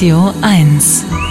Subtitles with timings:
[0.00, 1.29] Radio 1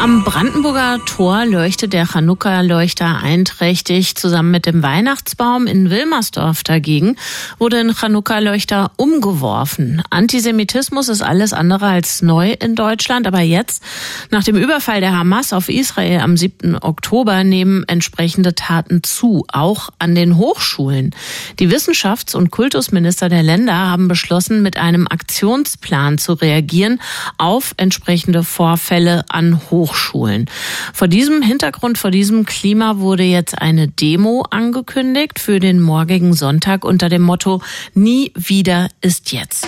[0.00, 4.16] am Brandenburger Tor leuchtet der Chanukka-Leuchter einträchtig.
[4.16, 7.16] Zusammen mit dem Weihnachtsbaum in Wilmersdorf dagegen
[7.58, 10.02] wurde ein Chanukka-Leuchter umgeworfen.
[10.08, 13.26] Antisemitismus ist alles andere als neu in Deutschland.
[13.26, 13.82] Aber jetzt,
[14.30, 16.78] nach dem Überfall der Hamas auf Israel am 7.
[16.80, 21.14] Oktober, nehmen entsprechende Taten zu, auch an den Hochschulen.
[21.58, 27.02] Die Wissenschafts- und Kultusminister der Länder haben beschlossen, mit einem Aktionsplan zu reagieren
[27.36, 29.89] auf entsprechende Vorfälle an Hochschulen.
[29.90, 30.46] Hochschulen.
[30.92, 36.84] Vor diesem Hintergrund, vor diesem Klima wurde jetzt eine Demo angekündigt für den morgigen Sonntag
[36.84, 37.60] unter dem Motto
[37.94, 39.66] Nie wieder ist jetzt.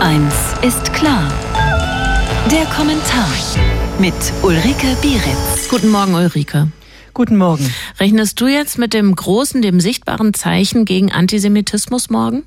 [0.00, 1.32] Eins ist klar.
[2.50, 3.28] Der Kommentar
[3.98, 5.68] mit Ulrike Bieritz.
[5.70, 6.68] Guten Morgen, Ulrike.
[7.14, 7.72] Guten Morgen.
[8.00, 12.44] Rechnest du jetzt mit dem großen, dem sichtbaren Zeichen gegen Antisemitismus morgen?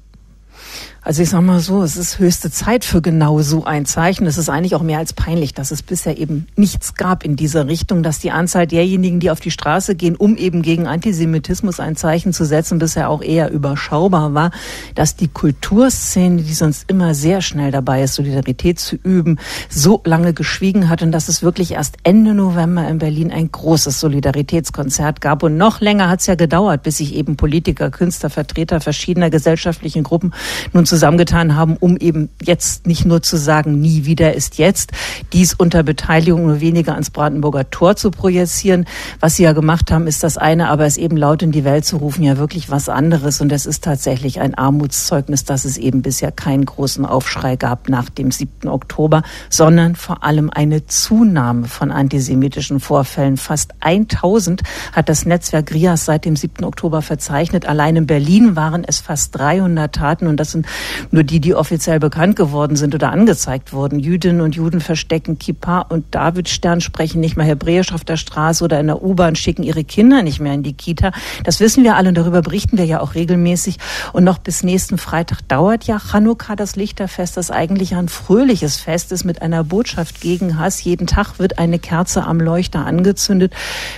[1.05, 4.25] Also ich sag mal so, es ist höchste Zeit für genau so ein Zeichen.
[4.25, 7.67] Es ist eigentlich auch mehr als peinlich, dass es bisher eben nichts gab in dieser
[7.67, 11.95] Richtung, dass die Anzahl derjenigen, die auf die Straße gehen, um eben gegen Antisemitismus ein
[11.95, 14.49] Zeichen zu setzen, bisher auch eher überschaubar war,
[14.95, 19.37] dass die Kulturszene, die sonst immer sehr schnell dabei ist, Solidarität zu üben,
[19.69, 23.99] so lange geschwiegen hat und dass es wirklich erst Ende November in Berlin ein großes
[23.99, 25.43] Solidaritätskonzert gab.
[25.43, 30.01] Und noch länger hat es ja gedauert, bis sich eben Politiker, Künstler, Vertreter verschiedener gesellschaftlichen
[30.01, 30.33] Gruppen
[30.73, 34.93] nun zusammengetan haben, um eben jetzt nicht nur zu sagen, nie wieder ist jetzt,
[35.33, 38.85] dies unter Beteiligung nur weniger ans Brandenburger Tor zu projizieren.
[39.19, 41.83] Was sie ja gemacht haben, ist das eine, aber es eben laut in die Welt
[41.83, 43.41] zu rufen, ja wirklich was anderes.
[43.41, 48.09] Und es ist tatsächlich ein Armutszeugnis, dass es eben bisher keinen großen Aufschrei gab nach
[48.09, 48.69] dem 7.
[48.69, 53.35] Oktober, sondern vor allem eine Zunahme von antisemitischen Vorfällen.
[53.35, 54.61] Fast 1000
[54.93, 56.63] hat das Netzwerk RIAS seit dem 7.
[56.63, 57.65] Oktober verzeichnet.
[57.65, 60.65] Allein in Berlin waren es fast 300 Taten und das sind
[61.11, 63.99] nur die, die offiziell bekannt geworden sind oder angezeigt wurden.
[63.99, 68.79] Jüdinnen und Juden verstecken Kippa und Davidstern, sprechen nicht mehr Hebräisch auf der Straße oder
[68.79, 71.11] in der U-Bahn, schicken ihre Kinder nicht mehr in die Kita.
[71.43, 73.77] Das wissen wir alle und darüber berichten wir ja auch regelmäßig.
[74.13, 79.11] Und noch bis nächsten Freitag dauert ja Chanukka, das Lichterfest, das eigentlich ein fröhliches Fest
[79.11, 80.83] ist mit einer Botschaft gegen Hass.
[80.83, 83.53] Jeden Tag wird eine Kerze am Leuchter angezündet.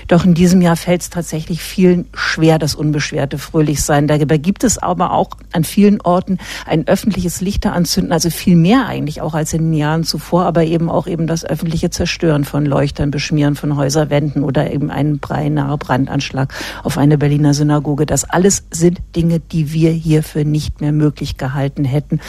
[0.07, 4.07] Doch in diesem Jahr fällt es tatsächlich vielen schwer, das unbeschwerte Fröhlichsein.
[4.07, 8.85] Dabei gibt es aber auch an vielen Orten ein öffentliches Lichter anzünden, also viel mehr
[8.85, 12.65] eigentlich auch als in den Jahren zuvor, aber eben auch eben das öffentliche Zerstören von
[12.65, 18.05] Leuchtern, Beschmieren von Häuserwänden oder eben einen beinahe Brandanschlag auf eine Berliner Synagoge.
[18.05, 22.19] Das alles sind Dinge, die wir hier für nicht mehr möglich gehalten hätten.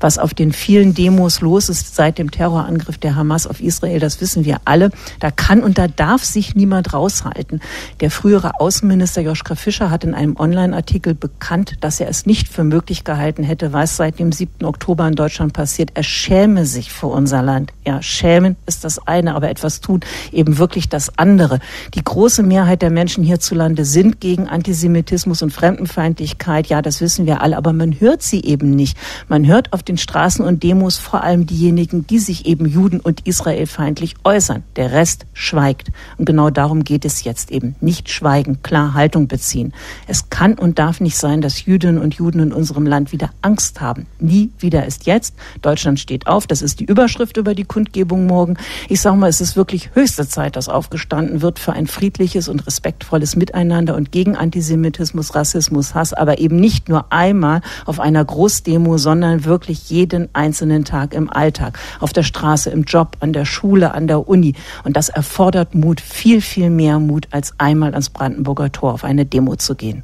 [0.00, 4.20] Was auf den vielen Demos los ist seit dem Terrorangriff der Hamas auf Israel, das
[4.20, 4.90] wissen wir alle.
[5.20, 7.60] Da kann und da darf sich niemand raushalten.
[8.00, 12.64] Der frühere Außenminister Joschka Fischer hat in einem Online-Artikel bekannt, dass er es nicht für
[12.64, 14.66] möglich gehalten hätte, was seit dem 7.
[14.66, 15.92] Oktober in Deutschland passiert.
[15.94, 17.72] Er schäme sich für unser Land.
[17.86, 20.00] Ja, schämen ist das eine, aber etwas tun
[20.30, 21.58] eben wirklich das andere.
[21.94, 26.66] Die große Mehrheit der Menschen hierzulande sind gegen Antisemitismus und Fremdenfeindlichkeit.
[26.66, 28.98] Ja, das wissen wir alle, aber man hört sie eben nicht.
[29.26, 33.26] Man hört auf den Straßen und Demos vor allem diejenigen, die sich eben juden- und
[33.26, 34.64] israelfeindlich äußern.
[34.76, 35.88] Der Rest schweigt.
[36.18, 37.74] Und genau darum geht es jetzt eben.
[37.80, 39.72] Nicht schweigen, klar Haltung beziehen.
[40.06, 43.77] Es kann und darf nicht sein, dass Jüdinnen und Juden in unserem Land wieder Angst
[43.80, 44.06] haben.
[44.18, 45.34] Nie wieder ist jetzt.
[45.62, 46.46] Deutschland steht auf.
[46.46, 48.56] Das ist die Überschrift über die Kundgebung morgen.
[48.88, 52.66] Ich sage mal, es ist wirklich höchste Zeit, dass aufgestanden wird für ein friedliches und
[52.66, 58.98] respektvolles Miteinander und gegen Antisemitismus, Rassismus, Hass, aber eben nicht nur einmal auf einer Großdemo,
[58.98, 63.92] sondern wirklich jeden einzelnen Tag im Alltag, auf der Straße, im Job, an der Schule,
[63.92, 64.54] an der Uni.
[64.84, 69.24] Und das erfordert Mut, viel, viel mehr Mut, als einmal ans Brandenburger Tor auf eine
[69.24, 70.02] Demo zu gehen.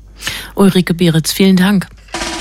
[0.55, 1.89] Ulrike Beritz, vielen Dank.